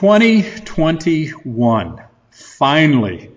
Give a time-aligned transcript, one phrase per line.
[0.00, 2.02] 2021.
[2.30, 3.30] Finally.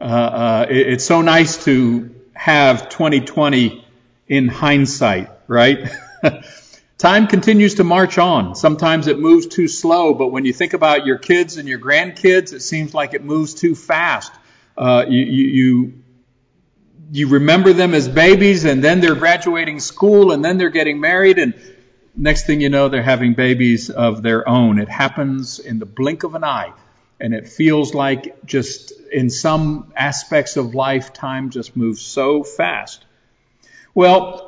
[0.00, 3.84] Uh, uh, it, it's so nice to have 2020
[4.28, 5.90] in hindsight, right?
[6.98, 8.54] Time continues to march on.
[8.54, 12.52] Sometimes it moves too slow, but when you think about your kids and your grandkids,
[12.52, 14.30] it seems like it moves too fast.
[14.76, 15.94] Uh, you, you,
[17.10, 21.40] you remember them as babies, and then they're graduating school, and then they're getting married,
[21.40, 21.54] and
[22.18, 24.78] next thing you know, they're having babies of their own.
[24.78, 26.72] It happens in the blink of an eye,
[27.20, 33.04] and it feels like just in some aspects of life, time just moves so fast.
[33.94, 34.44] Well,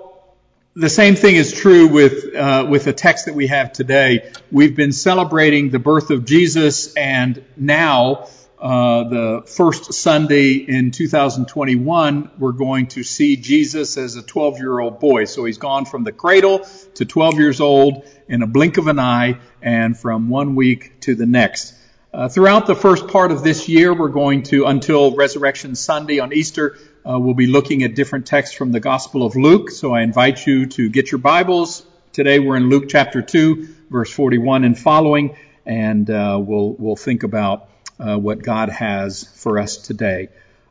[0.75, 4.33] the same thing is true with uh, with the text that we have today.
[4.53, 8.29] We've been celebrating the birth of Jesus, and now
[8.61, 14.79] uh, the first Sunday in 2021, we're going to see Jesus as a 12 year
[14.79, 15.25] old boy.
[15.25, 18.99] So he's gone from the cradle to 12 years old in a blink of an
[18.99, 21.75] eye, and from one week to the next.
[22.13, 26.35] Uh, throughout the first part of this year, we're going to, until Resurrection Sunday on
[26.35, 26.77] Easter,
[27.09, 29.71] uh, we'll be looking at different texts from the Gospel of Luke.
[29.71, 31.87] So I invite you to get your Bibles.
[32.13, 37.23] Today we're in Luke chapter 2, verse 41 and following, and uh, we'll, we'll think
[37.23, 37.70] about
[38.01, 40.29] uh, what God has for us today.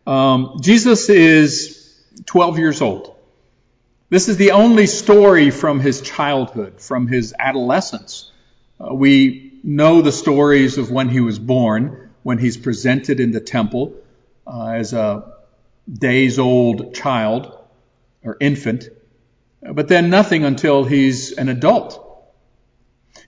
[0.07, 3.15] Um, Jesus is 12 years old.
[4.09, 8.31] This is the only story from his childhood, from his adolescence.
[8.79, 13.39] Uh, we know the stories of when he was born, when he's presented in the
[13.39, 13.93] temple
[14.47, 15.33] uh, as a
[15.91, 17.55] days old child
[18.23, 18.89] or infant,
[19.61, 22.05] but then nothing until he's an adult.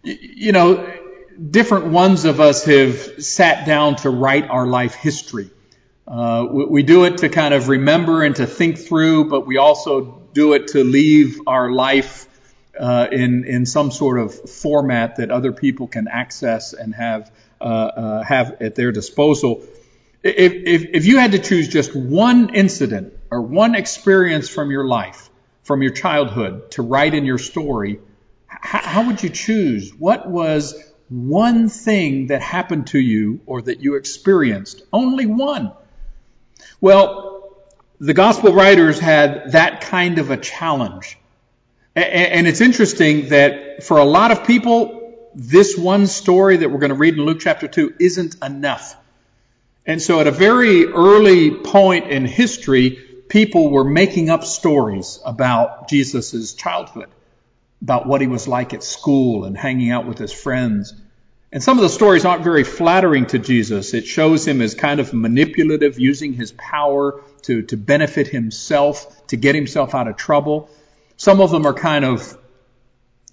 [0.03, 1.00] You know,
[1.49, 5.49] different ones of us have sat down to write our life history.
[6.07, 9.57] Uh, we, we do it to kind of remember and to think through, but we
[9.57, 12.27] also do it to leave our life
[12.79, 17.63] uh, in in some sort of format that other people can access and have uh,
[17.63, 19.63] uh, have at their disposal.
[20.23, 24.85] If, if if you had to choose just one incident or one experience from your
[24.85, 25.29] life,
[25.63, 27.99] from your childhood, to write in your story,
[28.47, 29.93] how, how would you choose?
[29.93, 30.75] What was
[31.11, 34.81] one thing that happened to you or that you experienced?
[34.93, 35.73] Only one.
[36.79, 37.57] Well,
[37.99, 41.17] the gospel writers had that kind of a challenge.
[41.95, 46.89] And it's interesting that for a lot of people, this one story that we're going
[46.89, 48.95] to read in Luke chapter 2 isn't enough.
[49.85, 55.89] And so at a very early point in history, people were making up stories about
[55.89, 57.09] Jesus' childhood,
[57.81, 60.93] about what he was like at school and hanging out with his friends.
[61.51, 63.93] And some of the stories aren't very flattering to Jesus.
[63.93, 69.35] It shows him as kind of manipulative, using his power to, to benefit himself, to
[69.35, 70.69] get himself out of trouble.
[71.17, 72.37] Some of them are kind of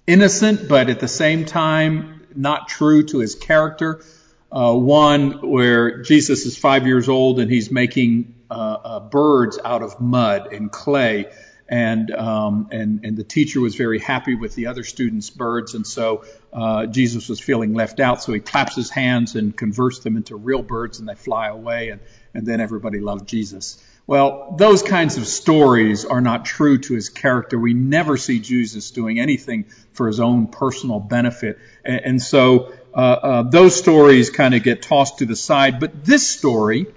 [0.05, 4.03] innocent, but at the same time, not true to his character.
[4.51, 9.83] Uh, one where Jesus is five years old and he's making uh, uh, birds out
[9.83, 11.31] of mud and clay,
[11.69, 15.85] and um, and and the teacher was very happy with the other students' birds, and
[15.85, 20.17] so uh, Jesus was feeling left out, so he claps his hands and converts them
[20.17, 22.01] into real birds, and they fly away, and
[22.33, 23.81] and then everybody loved Jesus.
[24.07, 27.59] Well, those kinds of stories are not true to his character.
[27.59, 31.59] We never see Jesus doing anything for his own personal benefit.
[31.85, 35.79] And, and so uh, uh, those stories kind of get tossed to the side.
[35.79, 36.87] But this story,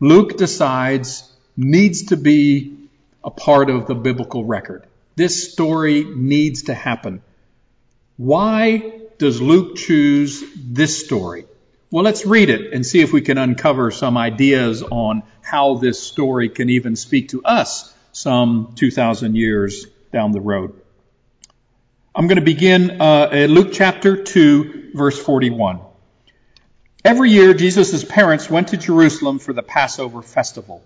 [0.00, 2.81] Luke decides, needs to be
[3.24, 4.86] a part of the biblical record.
[5.14, 7.22] This story needs to happen.
[8.16, 11.44] Why does Luke choose this story?
[11.90, 16.02] Well, let's read it and see if we can uncover some ideas on how this
[16.02, 20.74] story can even speak to us some 2,000 years down the road.
[22.14, 25.80] I'm going to begin uh, at Luke chapter 2, verse 41.
[27.04, 30.82] Every year, Jesus' parents went to Jerusalem for the Passover festival.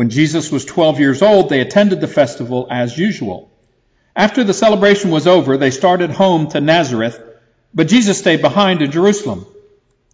[0.00, 3.50] When Jesus was 12 years old, they attended the festival as usual.
[4.16, 7.20] After the celebration was over, they started home to Nazareth,
[7.74, 9.44] but Jesus stayed behind in Jerusalem.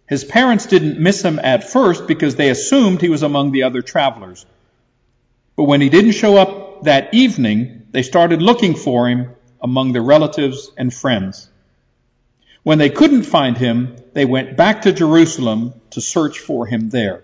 [0.05, 3.81] His parents didn't miss him at first because they assumed he was among the other
[3.81, 4.45] travelers.
[5.55, 10.03] But when he didn't show up that evening, they started looking for him among their
[10.03, 11.49] relatives and friends.
[12.63, 17.23] When they couldn't find him, they went back to Jerusalem to search for him there.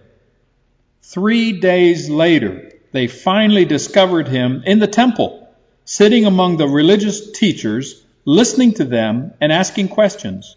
[1.04, 5.48] Three days later, they finally discovered him in the temple,
[5.84, 10.56] sitting among the religious teachers, listening to them and asking questions.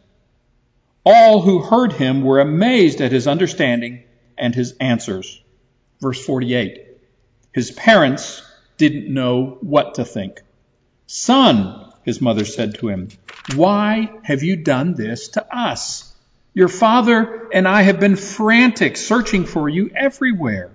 [1.05, 4.05] All who heard him were amazed at his understanding
[4.39, 5.43] and his answers.
[6.01, 6.81] Verse 48.
[7.53, 8.41] His parents
[8.77, 10.43] didn't know what to think.
[11.07, 13.09] Son, his mother said to him,
[13.55, 16.13] why have you done this to us?
[16.56, 20.70] Your father and I have been frantic, searching for you everywhere.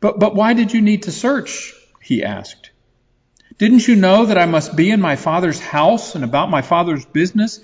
[0.00, 1.72] But, but why did you need to search?
[2.02, 2.72] He asked.
[3.56, 7.06] Didn't you know that I must be in my father's house and about my father's
[7.06, 7.60] business?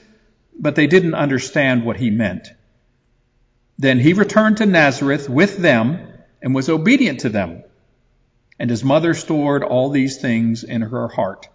[0.56, 2.52] But they didn't understand what he meant.
[3.76, 6.06] Then he returned to Nazareth with them
[6.40, 7.64] and was obedient to them.
[8.60, 11.48] And his mother stored all these things in her heart.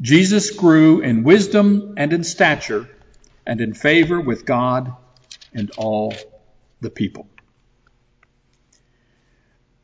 [0.00, 2.88] Jesus grew in wisdom and in stature
[3.46, 4.92] and in favor with God
[5.54, 6.14] and all
[6.80, 7.26] the people.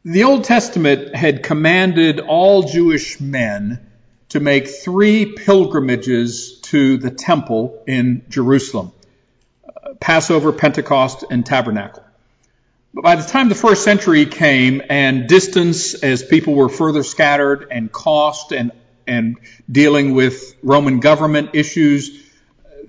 [0.04, 3.80] The Old Testament had commanded all Jewish men
[4.30, 8.92] to make three pilgrimages to the temple in Jerusalem
[9.66, 12.04] uh, Passover, Pentecost, and Tabernacle.
[12.94, 17.66] But by the time the first century came and distance as people were further scattered
[17.70, 18.72] and cost and,
[19.06, 19.38] and
[19.70, 22.27] dealing with Roman government issues,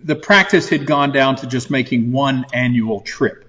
[0.03, 3.45] the practice had gone down to just making one annual trip.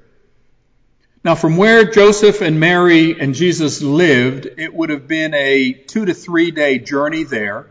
[1.23, 6.07] Now, from where Joseph and Mary and Jesus lived, it would have been a two
[6.07, 7.67] to three day journey there.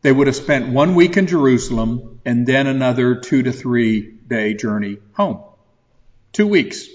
[0.00, 4.54] They would have spent one week in Jerusalem and then another two to three day
[4.54, 5.42] journey home.
[6.32, 6.86] Two weeks.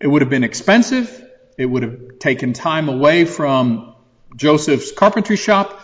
[0.00, 1.24] It would have been expensive.
[1.56, 3.94] It would have taken time away from
[4.34, 5.80] Joseph's carpentry shop.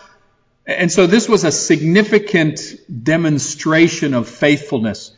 [0.69, 2.59] And so this was a significant
[3.03, 5.11] demonstration of faithfulness.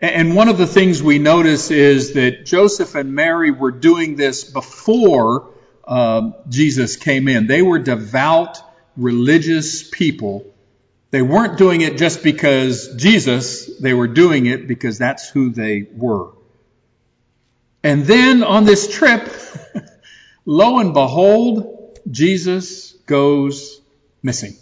[0.00, 4.44] And one of the things we notice is that Joseph and Mary were doing this
[4.44, 5.50] before
[5.82, 7.48] uh, Jesus came in.
[7.48, 8.60] They were devout,
[8.96, 10.46] religious people.
[11.10, 15.88] They weren't doing it just because Jesus, they were doing it because that's who they
[15.92, 16.30] were.
[17.82, 19.28] And then on this trip,
[20.44, 23.80] lo and behold, Jesus goes
[24.22, 24.54] missing.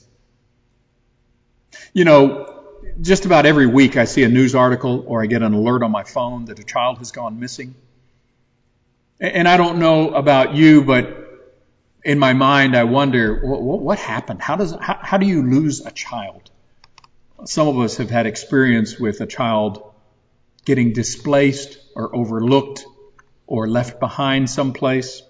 [1.94, 2.62] You know,
[3.02, 5.90] just about every week I see a news article or I get an alert on
[5.90, 7.74] my phone that a child has gone missing.
[9.20, 11.18] And I don't know about you, but
[12.02, 14.40] in my mind I wonder what, what happened?
[14.40, 16.50] How does how, how do you lose a child?
[17.44, 19.92] Some of us have had experience with a child
[20.64, 22.86] getting displaced or overlooked
[23.46, 25.22] or left behind someplace.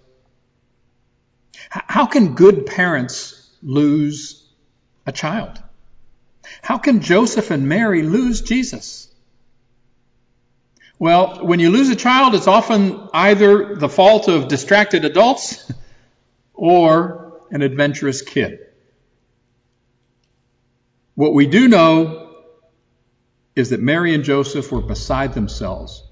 [1.68, 4.48] How can good parents lose
[5.06, 5.60] a child?
[6.62, 9.08] How can Joseph and Mary lose Jesus?
[10.96, 15.70] Well, when you lose a child, it's often either the fault of distracted adults
[16.54, 18.60] or an adventurous kid.
[21.16, 22.30] What we do know
[23.56, 26.04] is that Mary and Joseph were beside themselves.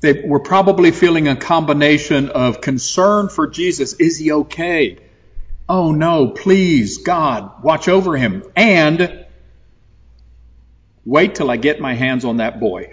[0.00, 3.92] They were probably feeling a combination of concern for Jesus.
[3.92, 4.98] Is he okay?
[5.68, 8.44] Oh no, please, God, watch over him.
[8.54, 9.26] And
[11.04, 12.92] wait till I get my hands on that boy.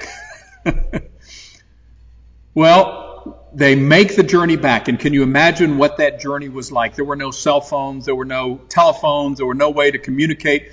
[2.56, 4.88] well, they make the journey back.
[4.88, 6.96] And can you imagine what that journey was like?
[6.96, 10.70] There were no cell phones, there were no telephones, there were no way to communicate.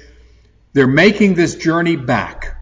[0.73, 2.57] They're making this journey back.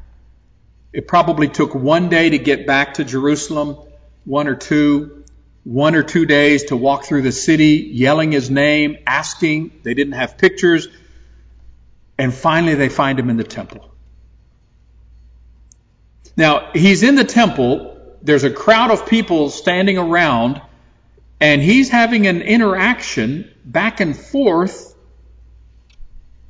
[0.92, 3.76] It probably took one day to get back to Jerusalem,
[4.24, 5.17] one or two
[5.68, 9.70] one or two days to walk through the city, yelling his name, asking.
[9.82, 10.88] They didn't have pictures.
[12.16, 13.86] And finally, they find him in the temple.
[16.38, 18.16] Now, he's in the temple.
[18.22, 20.62] There's a crowd of people standing around,
[21.38, 24.94] and he's having an interaction back and forth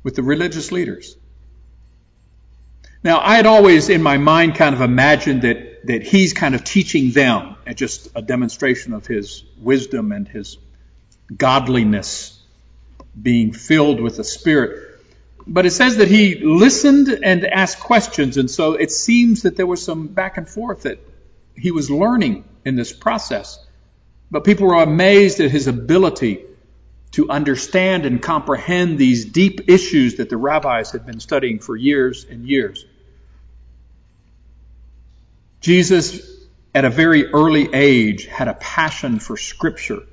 [0.01, 1.17] with the religious leaders.
[3.03, 6.63] Now, I had always in my mind kind of imagined that that he's kind of
[6.63, 10.57] teaching them, just a demonstration of his wisdom and his
[11.35, 12.39] godliness,
[13.19, 14.85] being filled with the Spirit.
[15.47, 19.65] But it says that he listened and asked questions, and so it seems that there
[19.65, 20.99] was some back and forth that
[21.55, 23.59] he was learning in this process.
[24.31, 26.45] But people were amazed at his ability
[27.11, 32.25] to understand and comprehend these deep issues that the rabbis had been studying for years
[32.29, 32.85] and years.
[35.61, 36.21] Jesus,
[36.73, 40.03] at a very early age, had a passion for Scripture.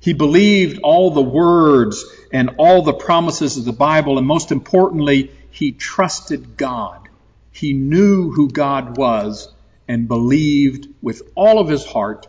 [0.00, 5.30] He believed all the words and all the promises of the Bible, and most importantly,
[5.50, 7.08] he trusted God.
[7.52, 9.52] He knew who God was
[9.88, 12.28] and believed with all of his heart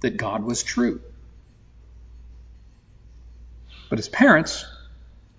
[0.00, 1.00] that God was true.
[3.90, 4.64] But his parents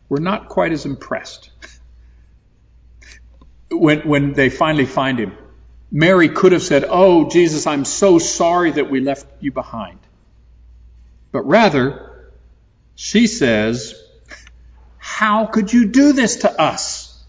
[0.09, 1.49] were not quite as impressed.
[3.71, 5.35] when, when they finally find him,
[5.95, 9.99] Mary could have said, Oh, Jesus, I'm so sorry that we left you behind.
[11.31, 12.31] But rather,
[12.95, 13.93] she says,
[14.97, 17.23] How could you do this to us?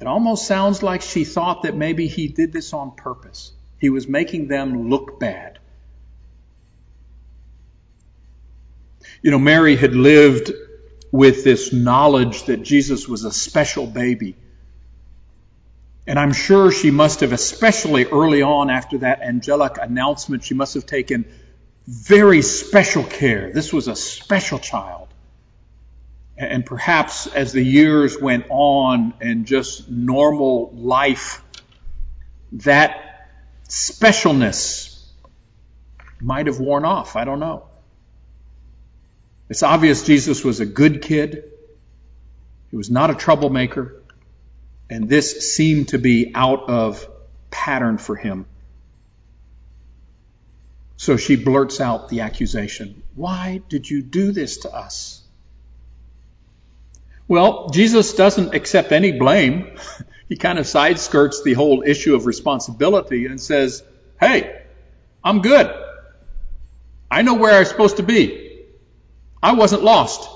[0.00, 3.52] It almost sounds like she thought that maybe he did this on purpose.
[3.78, 5.60] He was making them look bad.
[9.22, 10.50] You know, Mary had lived
[11.12, 14.34] with this knowledge that Jesus was a special baby.
[16.06, 20.74] And I'm sure she must have, especially early on after that angelic announcement, she must
[20.74, 21.24] have taken
[21.86, 23.52] very special care.
[23.52, 25.08] This was a special child.
[26.36, 31.42] And perhaps as the years went on and just normal life,
[32.52, 33.28] that
[33.68, 35.04] specialness
[36.20, 37.16] might have worn off.
[37.16, 37.64] I don't know.
[39.48, 41.44] It's obvious Jesus was a good kid.
[42.70, 44.01] He was not a troublemaker.
[44.92, 47.08] And this seemed to be out of
[47.50, 48.44] pattern for him.
[50.98, 55.22] So she blurts out the accusation Why did you do this to us?
[57.26, 59.78] Well, Jesus doesn't accept any blame.
[60.28, 63.82] He kind of sideskirts the whole issue of responsibility and says,
[64.18, 64.62] Hey,
[65.22, 65.70] I'm good.
[67.10, 68.64] I know where I'm supposed to be.
[69.42, 70.26] I wasn't lost.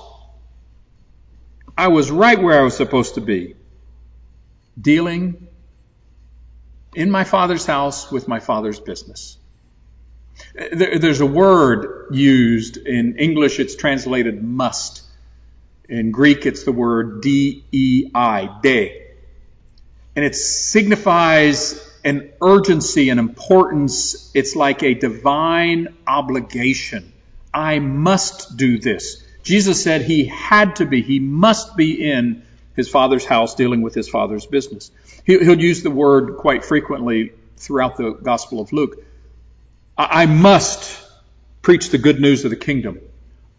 [1.75, 3.56] I was right where I was supposed to be.
[4.79, 5.47] Dealing
[6.95, 9.37] in my father's house with my father's business.
[10.71, 15.03] There's a word used in English, it's translated must.
[15.89, 19.07] In Greek, it's the word D-E-I, de.
[20.15, 24.31] And it signifies an urgency, an importance.
[24.33, 27.11] It's like a divine obligation.
[27.53, 29.23] I must do this.
[29.43, 32.43] Jesus said he had to be, he must be in
[32.77, 34.91] his father's house dealing with his father's business.
[35.25, 39.03] He'll use the word quite frequently throughout the Gospel of Luke.
[39.97, 41.03] I must
[41.63, 42.99] preach the good news of the kingdom.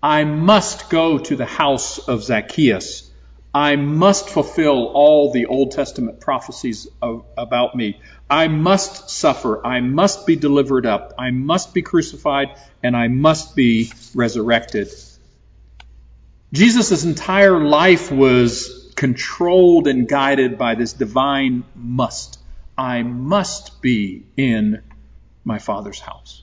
[0.01, 3.11] I must go to the house of Zacchaeus.
[3.53, 8.01] I must fulfill all the Old Testament prophecies of, about me.
[8.31, 9.67] I must suffer.
[9.67, 11.15] I must be delivered up.
[11.19, 14.89] I must be crucified and I must be resurrected.
[16.53, 22.40] Jesus' entire life was controlled and guided by this divine must.
[22.76, 24.83] I must be in
[25.45, 26.43] my Father's house.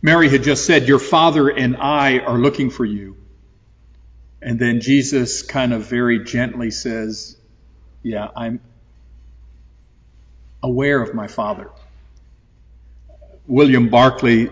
[0.00, 3.18] Mary had just said, Your father and I are looking for you.
[4.40, 7.36] And then Jesus kind of very gently says,
[8.02, 8.62] Yeah, I'm
[10.62, 11.70] aware of my father.
[13.46, 14.48] William Barclay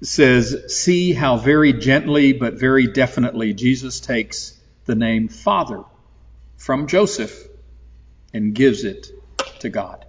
[0.00, 4.59] says, See how very gently but very definitely Jesus takes
[4.90, 5.84] the name Father
[6.56, 7.46] from Joseph
[8.34, 9.06] and gives it
[9.60, 10.04] to God.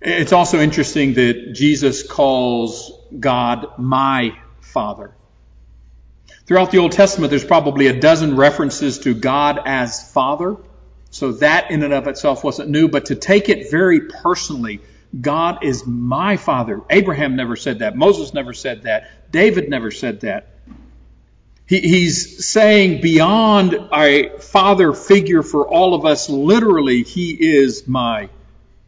[0.00, 5.14] It's also interesting that Jesus calls God my Father.
[6.46, 10.56] Throughout the Old Testament, there's probably a dozen references to God as Father.
[11.10, 14.80] So that in and of itself wasn't new, but to take it very personally,
[15.18, 16.80] God is my Father.
[16.88, 17.94] Abraham never said that.
[17.94, 19.30] Moses never said that.
[19.30, 20.55] David never said that.
[21.66, 28.28] He, he's saying beyond a father figure for all of us, literally, He is my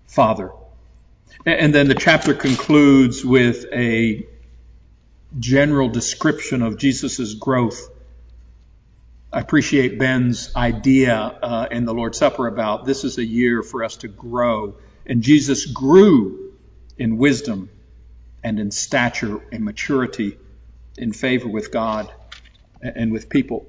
[0.06, 0.52] Father.
[1.44, 4.26] And then the chapter concludes with a
[5.38, 7.90] general description of Jesus' growth.
[9.32, 13.84] I appreciate Ben's idea uh, in the Lord's Supper about this is a year for
[13.84, 14.76] us to grow.
[15.04, 16.52] And Jesus grew
[16.96, 17.70] in wisdom
[18.42, 20.38] and in stature and maturity
[20.96, 22.10] in favor with God
[22.82, 23.66] and with people.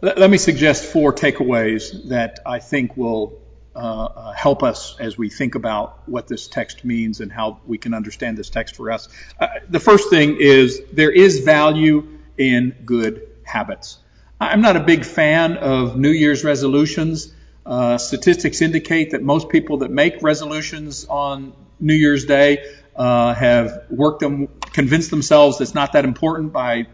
[0.00, 3.38] Let me suggest four takeaways that I think will
[3.74, 7.78] uh, uh, help us as we think about what this text means and how we
[7.78, 9.08] can understand this text for us.
[9.40, 13.98] Uh, the first thing is there is value in good habits.
[14.40, 17.32] I'm not a big fan of New Year's resolutions.
[17.64, 23.84] Uh, statistics indicate that most people that make resolutions on New Year's Day uh, have
[23.88, 26.88] worked them, convinced themselves it's not that important by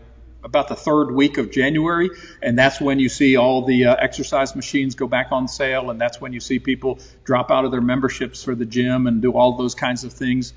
[0.49, 2.11] about the third week of January,
[2.43, 6.00] and that's when you see all the uh, exercise machines go back on sale, and
[6.00, 9.33] that's when you see people drop out of their memberships for the gym and do
[9.33, 10.55] all those kinds of things.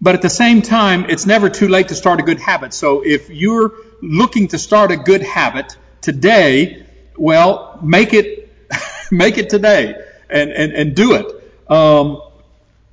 [0.00, 2.74] But at the same time, it's never too late to start a good habit.
[2.74, 6.86] So if you're looking to start a good habit today,
[7.16, 8.52] well, make it,
[9.10, 9.94] make it today
[10.30, 11.70] and, and, and do it.
[11.70, 12.22] Um,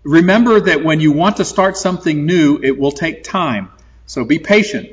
[0.03, 3.69] remember that when you want to start something new, it will take time.
[4.05, 4.89] So be patient.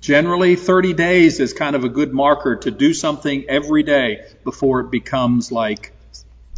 [0.00, 4.80] Generally, 30 days is kind of a good marker to do something every day before
[4.80, 5.92] it becomes like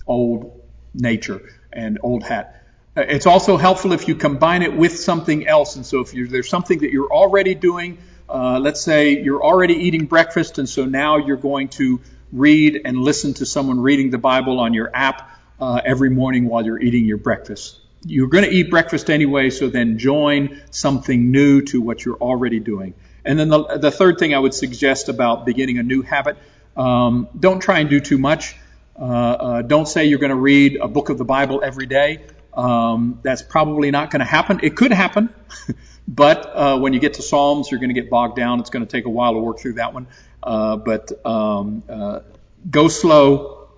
[0.07, 0.61] old
[0.95, 1.41] nature
[1.73, 2.63] and old hat.
[2.97, 5.77] It's also helpful if you combine it with something else.
[5.77, 10.07] And so if there's something that you're already doing, uh, let's say you're already eating
[10.07, 12.01] breakfast, and so now you're going to
[12.33, 15.31] read and listen to someone reading the Bible on your app
[15.61, 17.79] uh, every morning while you're eating your breakfast.
[18.05, 22.61] You're going to eat breakfast anyway, so then join something new to what you're already
[22.61, 22.95] doing.
[23.25, 26.37] And then the, the third thing I would suggest about beginning a new habit,
[26.77, 28.57] um, don't try and do too much.
[28.99, 32.21] Uh, uh, don't say you're going to read a book of the Bible every day.
[32.53, 34.61] Um, that's probably not going to happen.
[34.63, 35.33] It could happen,
[36.09, 38.61] but uh, when you get to Psalms, you're going to get bogged down.
[38.61, 40.09] It's going to take a while to work through that one.
[40.43, 42.21] Uh, but um, uh,
[42.69, 43.69] go slow,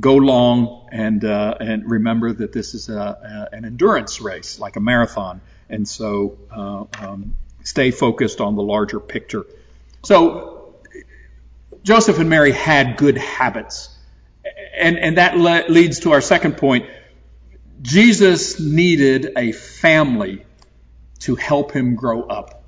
[0.00, 4.76] go long and uh, and remember that this is a, a, an endurance race, like
[4.76, 9.44] a marathon, and so um, stay focused on the larger picture.
[10.04, 10.74] So
[11.82, 13.88] Joseph and Mary had good habits,
[14.76, 16.86] and and that le- leads to our second point.
[17.82, 20.46] Jesus needed a family
[21.20, 22.62] to help him grow up.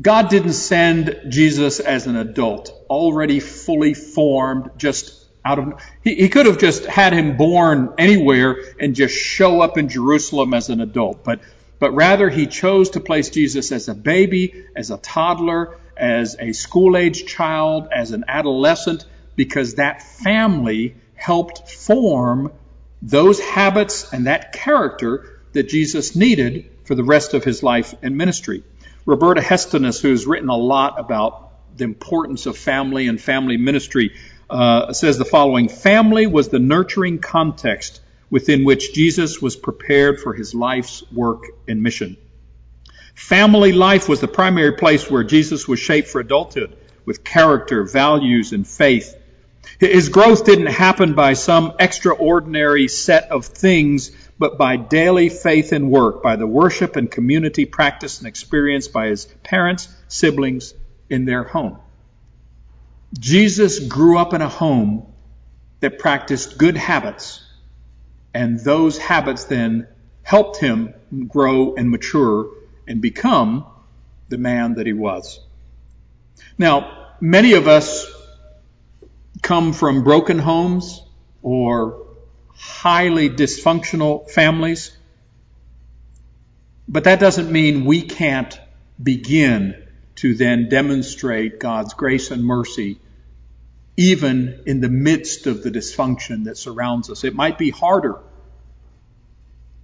[0.00, 6.28] God didn't send Jesus as an adult, already fully formed, just out of he, he
[6.28, 10.80] could have just had him born anywhere and just show up in Jerusalem as an
[10.80, 11.40] adult, but
[11.82, 16.52] but rather he chose to place Jesus as a baby, as a toddler, as a
[16.52, 22.52] school age child, as an adolescent, because that family helped form
[23.02, 28.16] those habits and that character that Jesus needed for the rest of his life and
[28.16, 28.62] ministry.
[29.04, 34.14] Roberta Hestenes, who's written a lot about the importance of family and family ministry,
[34.48, 38.00] uh, says the following Family was the nurturing context
[38.32, 42.16] within which Jesus was prepared for his life's work and mission.
[43.14, 46.74] Family life was the primary place where Jesus was shaped for adulthood
[47.04, 49.14] with character, values, and faith.
[49.78, 55.90] His growth didn't happen by some extraordinary set of things, but by daily faith and
[55.90, 60.72] work, by the worship and community practice and experience by his parents, siblings,
[61.10, 61.76] in their home.
[63.18, 65.06] Jesus grew up in a home
[65.80, 67.44] that practiced good habits,
[68.34, 69.86] and those habits then
[70.22, 70.94] helped him
[71.28, 72.50] grow and mature
[72.86, 73.66] and become
[74.28, 75.40] the man that he was.
[76.56, 78.06] Now, many of us
[79.42, 81.02] come from broken homes
[81.42, 82.06] or
[82.54, 84.96] highly dysfunctional families,
[86.88, 88.58] but that doesn't mean we can't
[89.02, 89.82] begin
[90.16, 92.98] to then demonstrate God's grace and mercy
[94.02, 97.22] even in the midst of the dysfunction that surrounds us.
[97.22, 98.18] It might be harder,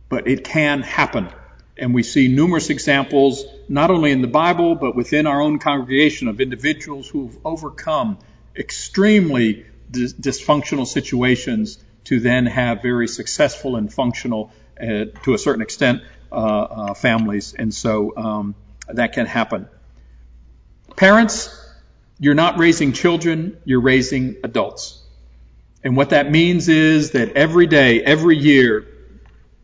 [0.09, 1.29] but it can happen.
[1.77, 6.27] And we see numerous examples, not only in the Bible, but within our own congregation
[6.27, 8.19] of individuals who've overcome
[8.57, 14.51] extremely dis- dysfunctional situations to then have very successful and functional,
[14.81, 16.03] uh, to a certain extent,
[16.33, 17.55] uh, uh, families.
[17.57, 18.57] And so um,
[18.89, 19.69] that can happen.
[20.97, 21.68] Parents,
[22.19, 25.01] you're not raising children, you're raising adults.
[25.85, 28.87] And what that means is that every day, every year,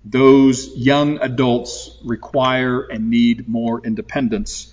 [0.05, 4.73] those young adults require and need more independence.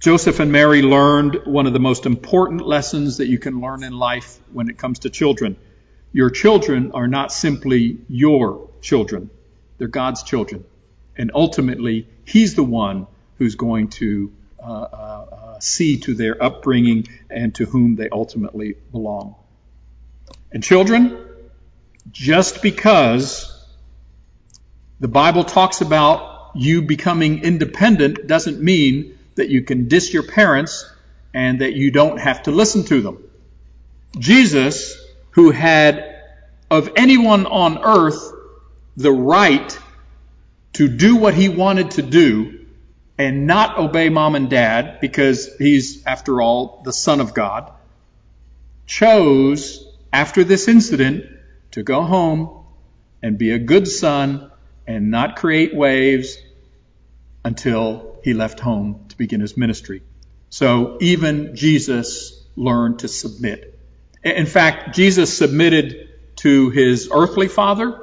[0.00, 3.92] Joseph and Mary learned one of the most important lessons that you can learn in
[3.92, 5.56] life when it comes to children.
[6.12, 9.30] Your children are not simply your children.
[9.78, 10.64] They're God's children.
[11.16, 13.06] And ultimately, He's the one
[13.38, 18.76] who's going to Uh, uh, uh, see to their upbringing and to whom they ultimately
[18.92, 19.34] belong.
[20.52, 21.18] And children,
[22.12, 23.48] just because
[25.00, 30.88] the Bible talks about you becoming independent doesn't mean that you can diss your parents
[31.34, 33.18] and that you don't have to listen to them.
[34.16, 34.96] Jesus,
[35.30, 36.22] who had
[36.70, 38.32] of anyone on earth
[38.96, 39.76] the right
[40.74, 42.61] to do what he wanted to do,
[43.18, 47.72] and not obey mom and dad because he's, after all, the Son of God,
[48.86, 51.26] chose, after this incident,
[51.72, 52.64] to go home
[53.22, 54.50] and be a good son
[54.86, 56.36] and not create waves
[57.44, 60.02] until he left home to begin his ministry.
[60.50, 63.78] So even Jesus learned to submit.
[64.22, 67.98] In fact, Jesus submitted to his earthly father,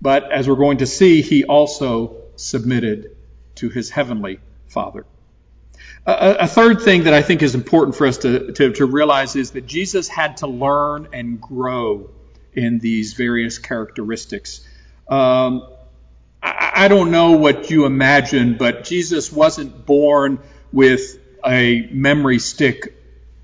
[0.00, 3.16] but as we're going to see, he also submitted
[3.62, 5.06] to his heavenly Father.
[6.04, 9.36] A, a, third thing that I think is important for us to, to, to realize
[9.36, 12.10] is that Jesus had to learn and grow
[12.52, 14.66] in these various characteristics.
[15.08, 15.68] Um,
[16.42, 20.40] I, I don't know what you imagine, but Jesus wasn't born
[20.72, 22.98] with a memory stick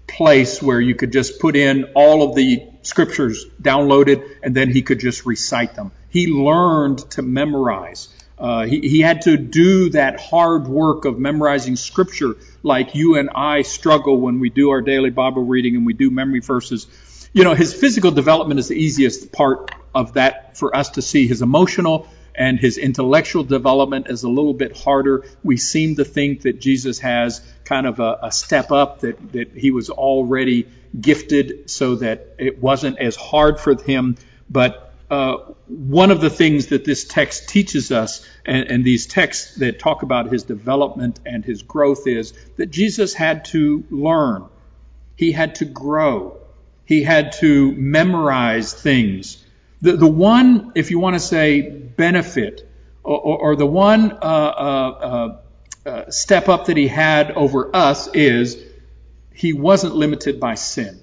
[0.09, 4.83] place where you could just put in all of the scriptures downloaded and then he
[4.83, 5.92] could just recite them.
[6.09, 8.09] He learned to memorize.
[8.38, 13.31] Uh, he, he had to do that hard work of memorizing scripture like you and
[13.35, 16.87] I struggle when we do our daily Bible reading and we do memory verses.
[17.33, 21.27] You know, his physical development is the easiest part of that for us to see.
[21.27, 25.24] His emotional and his intellectual development is a little bit harder.
[25.42, 29.57] We seem to think that Jesus has kind of a, a step up, that, that
[29.57, 34.16] he was already gifted so that it wasn't as hard for him.
[34.48, 39.57] But uh, one of the things that this text teaches us, and, and these texts
[39.57, 44.44] that talk about his development and his growth, is that Jesus had to learn.
[45.16, 46.37] He had to grow.
[46.85, 49.44] He had to memorize things.
[49.81, 52.71] The, the one, if you want to say benefit,
[53.03, 55.38] or, or, or the one uh, uh,
[55.85, 58.62] uh, uh, step up that he had over us is
[59.33, 61.01] he wasn't limited by sin.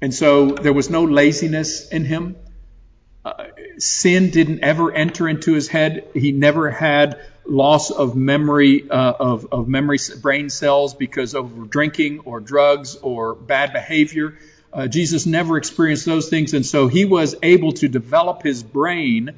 [0.00, 2.36] And so there was no laziness in him.
[3.78, 6.08] Sin didn't ever enter into his head.
[6.14, 12.20] He never had loss of memory uh, of, of memory brain cells because of drinking
[12.20, 14.38] or drugs or bad behavior.
[14.72, 19.32] Uh, Jesus never experienced those things, and so he was able to develop his brain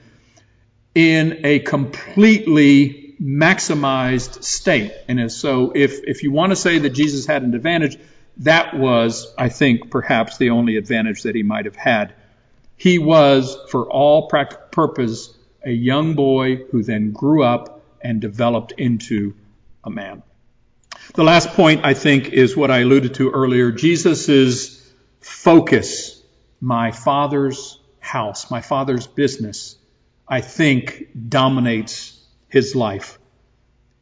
[0.94, 4.92] in a completely maximized state.
[5.08, 7.98] And so, if if you want to say that Jesus had an advantage,
[8.38, 12.14] that was, I think, perhaps the only advantage that he might have had.
[12.76, 15.32] He was, for all practical purpose,
[15.64, 19.34] a young boy who then grew up and developed into
[19.82, 20.22] a man.
[21.14, 23.70] The last point, I think, is what I alluded to earlier.
[23.70, 24.28] Jesus
[25.20, 26.22] focus,
[26.60, 29.76] my father's house, my father's business,
[30.26, 33.18] I think dominates his life.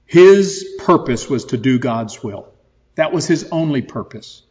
[0.06, 2.48] His purpose was to do God's will.
[2.96, 4.42] That was his only purpose.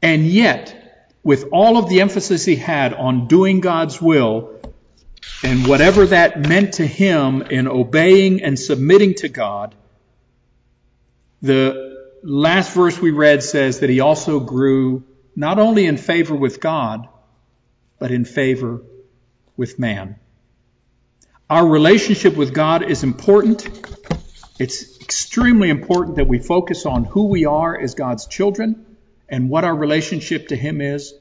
[0.00, 0.81] And yet,
[1.24, 4.60] with all of the emphasis he had on doing God's will,
[5.44, 9.74] and whatever that meant to him in obeying and submitting to God,
[11.40, 15.04] the last verse we read says that he also grew
[15.34, 17.08] not only in favor with God,
[17.98, 18.82] but in favor
[19.56, 20.16] with man.
[21.48, 23.68] Our relationship with God is important.
[24.58, 28.91] It's extremely important that we focus on who we are as God's children
[29.32, 31.12] and what our relationship to Him is.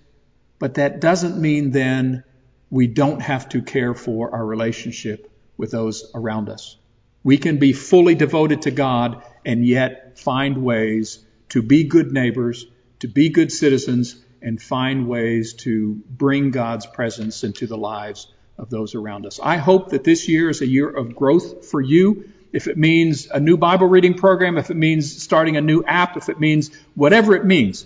[0.60, 2.24] But that doesn't mean then
[2.70, 6.78] we don't have to care for our relationship with those around us.
[7.24, 12.68] We can be fully devoted to God and yet find ways to be good neighbors
[13.02, 18.70] to be good citizens and find ways to bring God's presence into the lives of
[18.70, 19.40] those around us.
[19.42, 22.30] I hope that this year is a year of growth for you.
[22.54, 26.16] If it means a new Bible reading program, if it means starting a new app,
[26.16, 27.86] if it means whatever it means,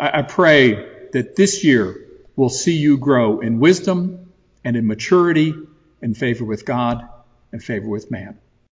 [0.00, 4.32] I pray that this year will see you grow in wisdom
[4.64, 5.54] and in maturity,
[6.02, 7.06] in favor with God
[7.52, 8.38] and favor with man.